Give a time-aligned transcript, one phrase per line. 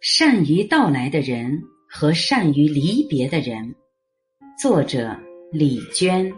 [0.00, 3.74] 善于到来的人和善于离别的人，
[4.56, 5.18] 作者
[5.50, 6.32] 李娟。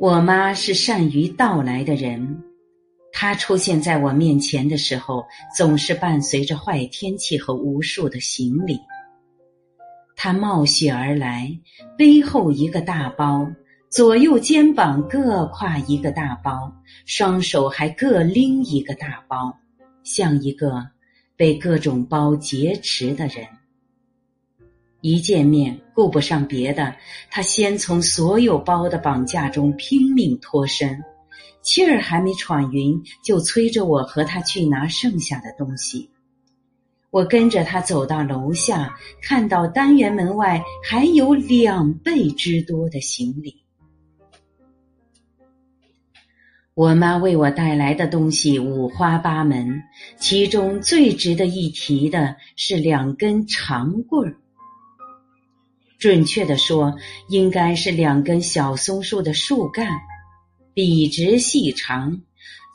[0.00, 2.42] 我妈是善于到来的人，
[3.12, 8.80] 她出现在我面前的时候，总是伴随着坏天气和无数的行李。
[10.16, 11.54] 她冒雪而来，
[11.98, 13.46] 背后一个大包。
[13.90, 16.72] 左右肩膀各挎一个大包，
[17.04, 19.54] 双手还各拎一个大包，
[20.02, 20.84] 像一个
[21.36, 23.46] 被各种包劫持的人。
[25.02, 26.96] 一见面，顾不上别的，
[27.30, 31.04] 他先从所有包的绑架中拼命脱身，
[31.62, 36.10] 气儿还没喘匀，就催着我和他去拿剩下的东西。
[37.10, 43.65] 我跟着他走到楼下，看到单元门外还有两倍之多的行李。
[46.76, 49.82] 我妈为我带来的东西五花八门，
[50.18, 54.36] 其中最值得一提的是两根长棍儿。
[55.98, 56.94] 准确的说，
[57.30, 59.88] 应该是两根小松树的树干，
[60.74, 62.20] 笔直细长，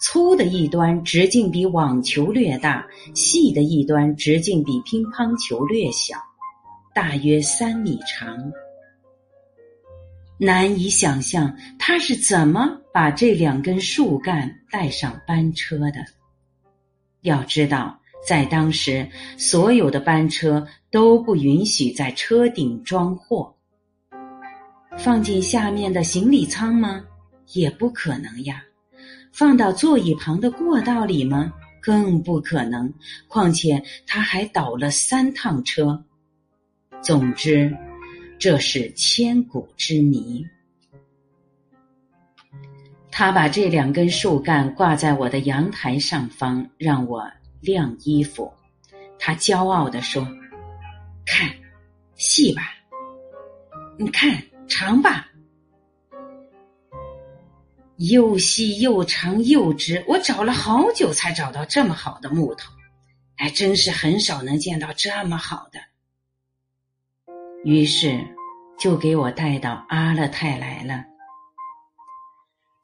[0.01, 6.17] 粗的一端直径比网球略大，细的一端直径比乒乓球略小，
[6.95, 8.35] 大约三米长。
[10.39, 16.05] 难以想象他是怎么把这两根树干带上班车的。
[17.21, 23.55] 要知道，在当时，所有的班车都不允许在车顶装货。
[24.97, 27.03] 放进下面的行李舱吗？
[27.53, 28.63] 也不可能呀。
[29.31, 31.53] 放到座椅旁的过道里吗？
[31.81, 32.93] 更不可能。
[33.27, 36.03] 况且他还倒了三趟车。
[37.01, 37.75] 总之。
[38.37, 40.43] 这是千古之谜。
[43.11, 48.51] 他把这两根树干挂在我的阳台上方，让我晾衣服。
[49.19, 50.25] 他骄傲地说
[51.25, 51.49] ：“看，
[52.15, 52.63] 细吧？
[53.99, 55.27] 你看，长吧？
[57.97, 60.03] 又细又长又直。
[60.07, 62.71] 我找了好久才找到这么好的木头，
[63.35, 65.79] 还真是很少能见到这么好的。”
[67.63, 68.19] 于是，
[68.79, 71.10] 就给我带到阿勒泰来了。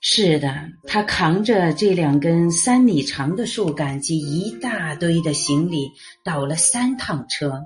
[0.10, 5.92] 是的，他扛着这两根三米长的树干及一大堆的行李，
[6.24, 7.66] 倒了三趟车，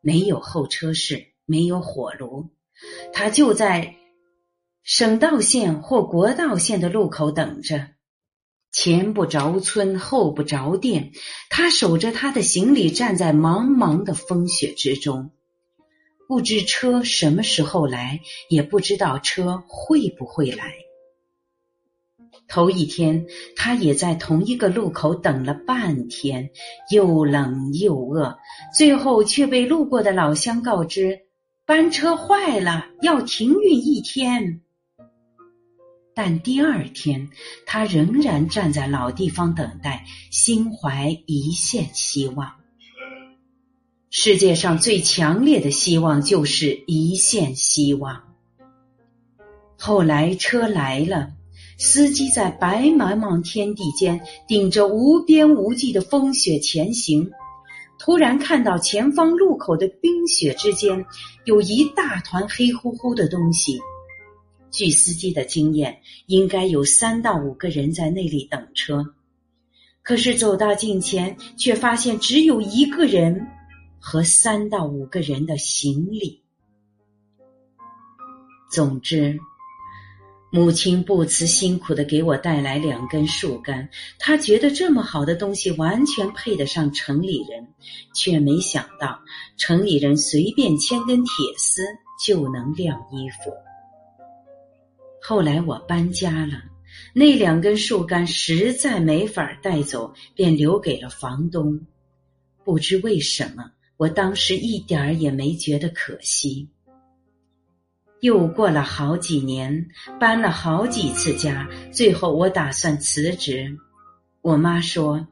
[0.00, 2.50] 没有候车室，没有火炉，
[3.12, 3.96] 他就在
[4.84, 7.88] 省道线或国道线的路口等着。
[8.70, 11.10] 前不着村，后不着店，
[11.50, 15.32] 他守着他的行李，站在茫茫的风雪之中。
[16.28, 20.72] 不知车什么时候来，也不知道车会不会来。
[22.48, 23.26] 头一天，
[23.56, 26.50] 他也在同一个路口等了半天，
[26.90, 28.38] 又冷又饿，
[28.76, 31.20] 最后却被路过的老乡告知
[31.64, 34.60] 班车坏了，要停运一天。
[36.14, 37.30] 但第二天，
[37.64, 42.52] 他仍然站在老地方等待，心怀一线希望。
[44.10, 48.24] 世界上最强烈的希望就是一线希望。
[49.78, 51.32] 后来车来了，
[51.84, 57.28] 司机在白茫茫天地间顶着无边无际的风雪前行，
[57.98, 61.04] 突然看到前方路口的冰雪之间
[61.44, 63.80] 有一大团黑乎乎的东西。
[64.70, 69.14] 据司机的经验，应该有三到五个人在那里等车。
[70.04, 73.48] 可是走到近前，却发现只有一个人。
[74.04, 76.42] 和三到五个人的行李。
[78.68, 79.38] 总之，
[80.54, 87.66] 母亲不辞辛苦的给我带来两根树干，她觉得这么好的东西完全配得上城里人，
[88.14, 89.18] 却没想到
[89.56, 91.82] 城里人随便牵根铁丝
[92.22, 93.50] 就能晾衣服。
[95.22, 96.62] 后来我搬家了，
[97.14, 101.80] 那两根树干实在没法带走，便留给了房东。
[102.62, 103.70] 不知为什么。
[103.96, 106.68] 我当时一点儿也没觉得可惜。
[108.22, 109.88] 又过了好几年，
[110.20, 113.76] 搬了好几次家，最后我打算辞职。
[114.42, 115.26] 我妈说：“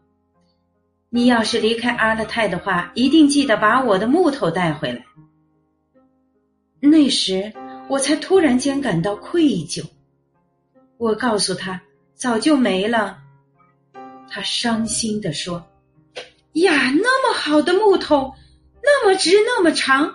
[1.08, 5.06] 你要是离开阿勒泰的话，一定记得把我的木头带回来。”
[6.82, 7.52] 那时
[7.88, 9.84] 我才突然间感到愧疚。
[10.96, 11.80] 我告诉他
[12.16, 13.18] 早就没了。
[14.28, 15.64] 他伤心的说
[16.54, 18.34] ：“呀，那么好的木头！”
[18.82, 20.12] 那么直，那么长，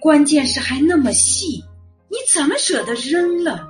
[0.00, 1.64] 关键是还那么细，
[2.32, 3.68] 怎么舍得扔了？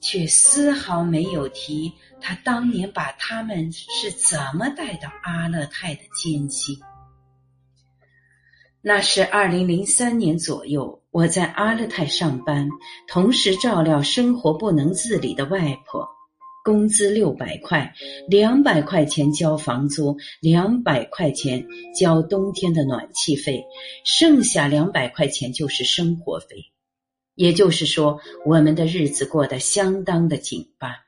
[0.00, 6.74] 却丝毫没有提他当年把他们是怎么带到阿勒泰的艰辛。
[8.80, 12.66] 那是二零零三年左右，我在阿勒泰上班，
[13.06, 16.08] 同时照料生活不能自理的外婆。
[16.62, 17.92] 工资六百块，
[18.28, 21.66] 两百块钱交房租，两百块钱
[21.98, 23.64] 交冬天的暖气费，
[24.04, 26.56] 剩下两百块钱就是生活费。
[27.34, 31.06] 也就是说，我们的日子过得相当的紧巴。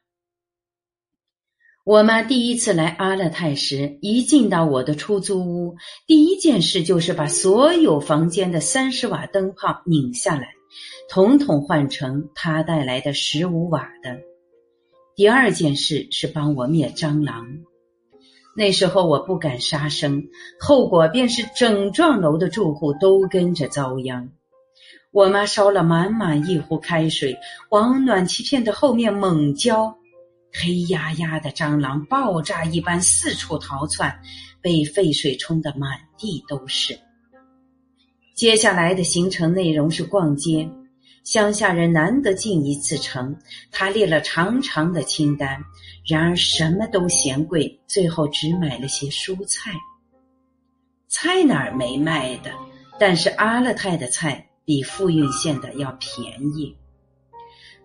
[1.85, 5.77] 我妈第一次来阿勒泰时，一进到我的出租屋，
[6.07, 10.49] 第一件事就是把所有房间的三十瓦灯泡拧下来，
[11.11, 14.32] 统统换成她带来的十五瓦的。
[15.15, 17.47] 第二件事是帮我灭蟑螂。
[18.57, 20.29] 那时候我不敢杀生，
[20.61, 24.31] 后果便是整幢楼的住户都跟着遭殃。
[25.11, 27.39] 我妈烧了满满一壶开水，
[27.71, 29.95] 往暖气片的后面猛浇。
[30.55, 34.21] 黑压压的蟑螂爆炸一般四处逃窜，
[34.61, 36.99] 被沸水冲得满地都是。
[38.35, 40.69] 接下来的行程内容是逛街，
[41.25, 43.37] 乡下人难得进一次城，
[43.71, 45.63] 他列了长长的清单，
[46.05, 49.73] 然而什么都嫌贵，最后只买了些蔬菜。
[51.09, 52.51] 菜哪儿没卖的？
[52.99, 56.25] 但是阿勒泰的菜比富蕴县的要便
[56.57, 56.77] 宜。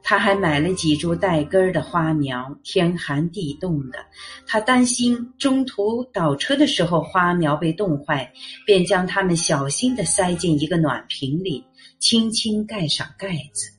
[0.04, 4.00] 他还买了几株带根儿的花苗，天寒地冻的，
[4.46, 8.32] 他担心中途倒车的时候花苗被冻坏，
[8.66, 11.62] 便将它们小心地塞进一个暖瓶里，
[12.00, 13.72] 轻轻盖上盖子。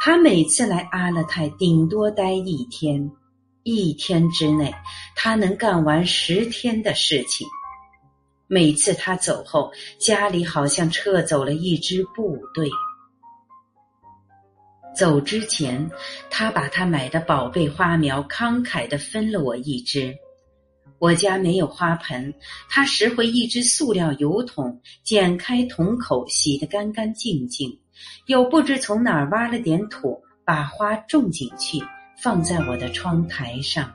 [0.00, 3.10] 他每次来阿勒泰顶多待一天，
[3.62, 4.74] 一天之内
[5.14, 7.46] 他能干完十天的事情。
[8.48, 12.68] 每次他走后，家里好像撤走了一支部队。
[14.94, 15.90] 走之前，
[16.28, 20.14] 他把他买的宝贝花苗慷慨的分了我一只。
[21.02, 22.32] 我家没有花盆，
[22.68, 27.76] 他拾回一只塑料油桶，剪开桶口，洗得干干净净，
[28.26, 31.84] 又不知从哪儿挖了点土，把花种进去，
[32.16, 33.92] 放在我的窗台上。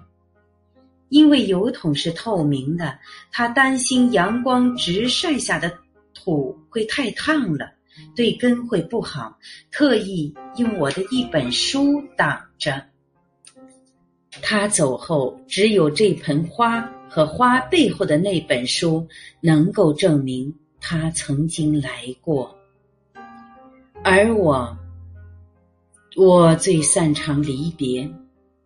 [1.08, 3.00] 因为油桶是透明的，
[3.32, 5.72] 他担心阳光直晒下的
[6.14, 7.72] 土会太烫了。
[8.18, 9.34] 对根会不好，
[9.72, 12.84] 特意用我的一本书挡着。
[14.42, 19.08] 他走后，只有这盆花和花背后的那本书
[19.42, 22.56] 能够证明他曾经来过。
[24.04, 24.78] 而我，
[26.16, 28.10] 我最擅长离别，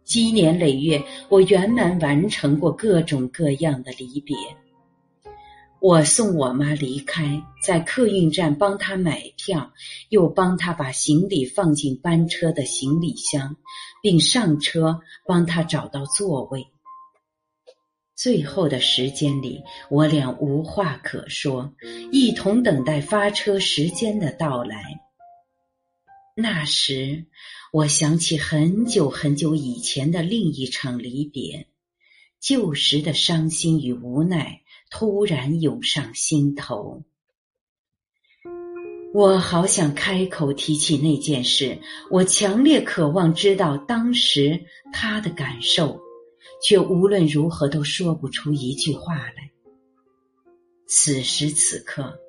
[0.04, 4.36] 积年累月，我圆满完成过各种各样的离别。
[5.80, 9.72] 我送我妈离开，在客运站帮她买票，
[10.10, 13.56] 又帮她把行李放进班车的行李箱，
[14.04, 16.68] 并上车帮她找到座位。
[18.22, 21.74] 最后的时间里，我俩无话可说，
[22.12, 25.02] 一同等待发车时间的到来。
[26.36, 27.26] 那时，
[27.74, 31.66] 我想起很久很久以前的另一场离别，
[32.40, 34.62] 旧时的伤心与无奈。
[34.92, 37.02] 突然涌上心头，
[39.16, 41.80] 我好想开口提起那件事，
[42.12, 46.02] 我强烈渴望知道当时他的感受，
[46.62, 49.52] 却无论如何都说不出一句话来。
[50.88, 52.20] 此时此刻，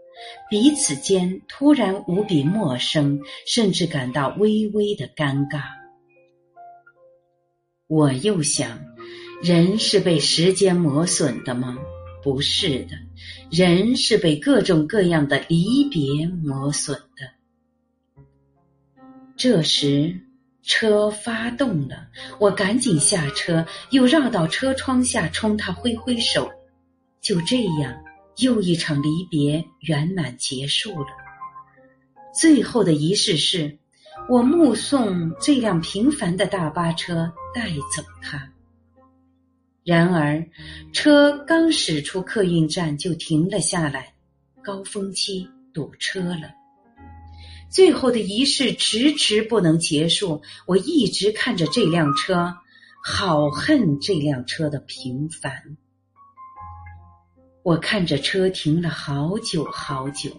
[0.49, 5.63] 彼此间突然无比陌生，甚至感到微微的尴尬。
[7.89, 8.81] 我又想，
[9.43, 11.77] 人是被时间磨损的吗？
[12.23, 12.97] 不是的，
[13.51, 18.23] 人是被各种各样的离别磨损的。
[19.37, 20.21] 这时，
[20.63, 22.07] 车发动了，
[22.39, 26.51] 我赶紧下车，又绕到车窗下冲他挥挥手。
[27.21, 27.95] 就这样，
[28.39, 31.09] 又一场离别圆满结束了。
[32.35, 33.77] 最后的仪式是，
[34.29, 38.49] 我目送这辆平凡的大巴车带走他。
[39.85, 40.45] 然而，
[40.93, 44.15] 车刚驶出客运站就停了下来，
[44.63, 46.62] 高峰期堵车了。
[47.73, 52.55] 最后的仪式迟迟不能结束，我一直看着这辆车，
[53.03, 55.79] 好恨这辆车的平凡。
[57.63, 60.31] 我看着车停了好久好久。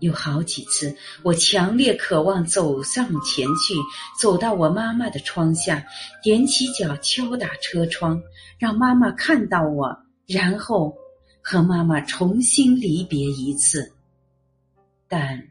[0.00, 3.74] 有好几次，我强烈渴望走上前去，
[4.18, 5.84] 走到我妈妈的窗下，
[6.24, 8.20] 踮起脚敲打车窗，
[8.58, 9.94] 让妈妈看到我，
[10.26, 10.96] 然后
[11.42, 13.92] 和妈妈重新离别一次。
[15.06, 15.50] 但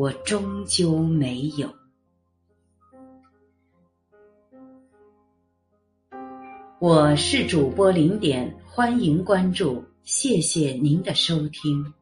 [0.00, 1.68] 我终究没有。
[6.78, 11.92] 我是主播零点，欢迎关注，谢谢您的收听。